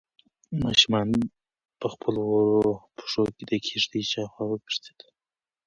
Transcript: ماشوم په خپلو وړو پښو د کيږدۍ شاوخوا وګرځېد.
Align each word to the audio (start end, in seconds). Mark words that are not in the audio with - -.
ماشوم 0.61 1.09
په 1.79 1.87
خپلو 1.93 2.21
وړو 2.31 2.59
پښو 2.97 3.23
د 3.49 3.51
کيږدۍ 3.65 4.03
شاوخوا 4.11 4.43
وګرځېد. 4.47 4.99